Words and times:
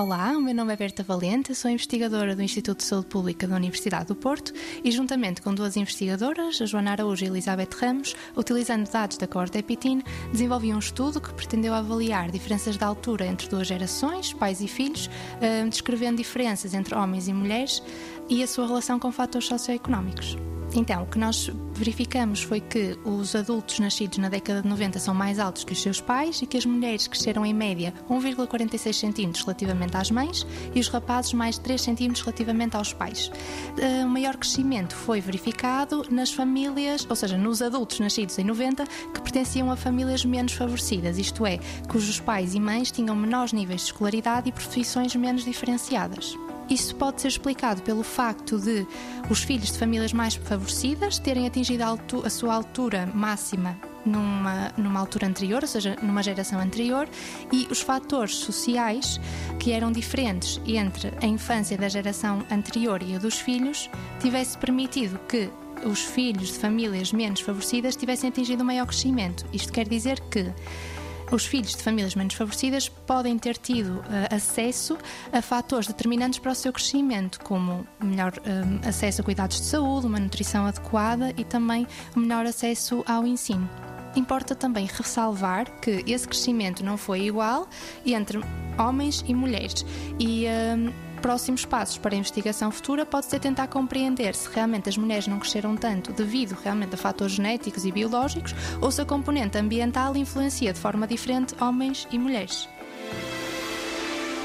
Olá, 0.00 0.32
o 0.32 0.40
meu 0.40 0.54
nome 0.54 0.72
é 0.72 0.76
Berta 0.76 1.02
Valente, 1.02 1.54
sou 1.54 1.70
investigadora 1.70 2.34
do 2.34 2.40
Instituto 2.40 2.78
de 2.78 2.84
Saúde 2.84 3.08
Pública 3.08 3.46
da 3.46 3.54
Universidade 3.54 4.06
do 4.06 4.16
Porto 4.16 4.50
e, 4.82 4.90
juntamente 4.90 5.42
com 5.42 5.54
duas 5.54 5.76
investigadoras, 5.76 6.58
a 6.62 6.64
Joana 6.64 6.92
Araújo 6.92 7.22
e 7.22 7.28
a 7.28 7.30
Elizabeth 7.30 7.68
Ramos, 7.78 8.16
utilizando 8.34 8.90
dados 8.90 9.18
da 9.18 9.26
coorte 9.26 9.58
Epitin, 9.58 10.02
desenvolvi 10.32 10.72
um 10.72 10.78
estudo 10.78 11.20
que 11.20 11.34
pretendeu 11.34 11.74
avaliar 11.74 12.30
diferenças 12.30 12.78
de 12.78 12.82
altura 12.82 13.26
entre 13.26 13.46
duas 13.46 13.66
gerações, 13.66 14.32
pais 14.32 14.62
e 14.62 14.68
filhos, 14.68 15.10
eh, 15.38 15.66
descrevendo 15.66 16.16
diferenças 16.16 16.72
entre 16.72 16.94
homens 16.94 17.28
e 17.28 17.34
mulheres 17.34 17.82
e 18.26 18.42
a 18.42 18.46
sua 18.46 18.66
relação 18.66 18.98
com 18.98 19.12
fatores 19.12 19.48
socioeconómicos. 19.48 20.34
Então, 20.72 21.02
o 21.02 21.06
que 21.06 21.18
nós 21.18 21.50
verificamos 21.74 22.42
foi 22.42 22.60
que 22.60 22.96
os 23.04 23.34
adultos 23.34 23.80
nascidos 23.80 24.18
na 24.18 24.28
década 24.28 24.62
de 24.62 24.68
90 24.68 25.00
são 25.00 25.12
mais 25.12 25.40
altos 25.40 25.64
que 25.64 25.72
os 25.72 25.82
seus 25.82 26.00
pais 26.00 26.40
e 26.42 26.46
que 26.46 26.56
as 26.56 26.64
mulheres 26.64 27.08
cresceram 27.08 27.44
em 27.44 27.52
média 27.52 27.92
1,46 28.08 29.00
cm 29.00 29.32
relativamente 29.42 29.96
às 29.96 30.10
mães 30.10 30.46
e 30.72 30.78
os 30.78 30.88
rapazes 30.88 31.32
mais 31.32 31.58
3 31.58 31.80
cm 31.80 32.12
relativamente 32.22 32.76
aos 32.76 32.92
pais. 32.92 33.32
Eh, 33.78 34.04
o 34.04 34.08
maior 34.08 34.36
crescimento 34.36 34.94
foi 34.94 35.20
verificado 35.20 36.06
nas 36.08 36.32
famílias, 36.32 37.04
ou 37.08 37.16
seja, 37.16 37.36
nos 37.36 37.62
adultos 37.62 37.98
nascidos 37.98 38.38
em 38.38 38.44
90 38.44 38.84
que 39.12 39.20
pertenciam 39.20 39.70
a 39.72 39.76
famílias 39.76 40.24
menos 40.24 40.52
favorecidas, 40.52 41.18
isto 41.18 41.44
é, 41.44 41.58
cujos 41.88 42.20
pais 42.20 42.54
e 42.54 42.60
mães 42.60 42.92
tinham 42.92 43.16
menores 43.16 43.52
níveis 43.52 43.80
de 43.80 43.86
escolaridade 43.86 44.48
e 44.48 44.52
profissões 44.52 45.16
menos 45.16 45.44
diferenciadas. 45.44 46.36
Isso 46.70 46.94
pode 46.94 47.20
ser 47.20 47.28
explicado 47.28 47.82
pelo 47.82 48.04
facto 48.04 48.56
de 48.56 48.86
os 49.28 49.42
filhos 49.42 49.72
de 49.72 49.78
famílias 49.78 50.12
mais 50.12 50.36
favorecidas 50.36 51.18
terem 51.18 51.44
atingido 51.44 51.82
a, 51.82 52.30
sua 52.30 52.54
altura 52.54 53.10
máxima 53.12 53.76
numa, 54.06 54.72
numa 54.76 55.00
altura 55.00 55.26
anterior, 55.26 55.62
ou 55.62 55.68
seja, 55.68 55.96
numa 56.00 56.22
geração 56.22 56.60
anterior, 56.60 57.08
e 57.52 57.66
os 57.70 57.80
fatores 57.80 58.36
sociais 58.36 59.20
que 59.58 59.72
eram 59.72 59.90
diferentes 59.90 60.60
entre 60.64 61.12
a 61.20 61.26
infância 61.26 61.76
da 61.76 61.88
geração 61.88 62.44
anterior 62.48 63.02
e 63.02 63.16
a 63.16 63.18
dos 63.18 63.40
filhos 63.40 63.90
tivesse 64.20 64.56
permitido 64.56 65.18
que 65.28 65.50
os 65.84 66.00
filhos 66.00 66.52
de 66.52 66.58
famílias 66.58 67.12
menos 67.12 67.40
favorecidas 67.40 67.96
tivessem 67.96 68.28
atingido 68.28 68.62
um 68.62 68.66
maior 68.66 68.86
crescimento. 68.86 69.44
Isto 69.52 69.72
quer 69.72 69.88
dizer 69.88 70.20
que 70.30 70.52
os 71.30 71.46
filhos 71.46 71.74
de 71.74 71.82
famílias 71.82 72.14
menos 72.14 72.34
favorecidas 72.34 72.88
podem 72.88 73.38
ter 73.38 73.56
tido 73.56 73.98
uh, 73.98 74.34
acesso 74.34 74.98
a 75.32 75.40
fatores 75.40 75.86
determinantes 75.86 76.38
para 76.38 76.52
o 76.52 76.54
seu 76.54 76.72
crescimento, 76.72 77.40
como 77.40 77.86
melhor 78.02 78.32
uh, 78.38 78.88
acesso 78.88 79.20
a 79.20 79.24
cuidados 79.24 79.60
de 79.60 79.66
saúde, 79.66 80.06
uma 80.06 80.18
nutrição 80.18 80.66
adequada 80.66 81.32
e 81.36 81.44
também 81.44 81.86
o 82.16 82.20
melhor 82.20 82.46
acesso 82.46 83.04
ao 83.06 83.26
ensino. 83.26 83.68
Importa 84.16 84.56
também 84.56 84.86
ressalvar 84.86 85.70
que 85.80 86.02
esse 86.06 86.26
crescimento 86.26 86.84
não 86.84 86.96
foi 86.96 87.26
igual 87.26 87.68
entre 88.04 88.40
homens 88.76 89.24
e 89.26 89.34
mulheres 89.34 89.86
e 90.18 90.46
uh, 90.46 91.09
próximos 91.20 91.64
passos 91.64 91.98
para 91.98 92.14
a 92.14 92.18
investigação 92.18 92.70
futura 92.70 93.06
pode 93.06 93.26
ser 93.26 93.38
tentar 93.38 93.68
compreender 93.68 94.34
se 94.34 94.48
realmente 94.48 94.88
as 94.88 94.96
mulheres 94.96 95.26
não 95.26 95.38
cresceram 95.38 95.76
tanto 95.76 96.12
devido 96.12 96.56
realmente 96.62 96.94
a 96.94 96.98
fatores 96.98 97.34
genéticos 97.34 97.84
e 97.84 97.92
biológicos 97.92 98.54
ou 98.80 98.90
se 98.90 99.00
a 99.00 99.04
componente 99.04 99.58
ambiental 99.58 100.16
influencia 100.16 100.72
de 100.72 100.80
forma 100.80 101.06
diferente 101.06 101.54
homens 101.62 102.08
e 102.10 102.18
mulheres. 102.18 102.68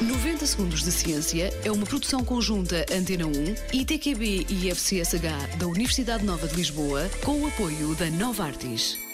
90 0.00 0.46
Segundos 0.46 0.82
de 0.82 0.90
Ciência 0.90 1.52
é 1.64 1.70
uma 1.70 1.86
produção 1.86 2.24
conjunta 2.24 2.84
Antena 2.92 3.26
1, 3.26 3.30
ITQB 3.72 4.46
e 4.48 4.70
FCSH 4.70 5.56
da 5.58 5.66
Universidade 5.68 6.24
Nova 6.24 6.48
de 6.48 6.56
Lisboa, 6.56 7.08
com 7.24 7.40
o 7.40 7.46
apoio 7.46 7.94
da 7.94 8.10
Nova 8.10 8.44
Artis. 8.44 9.11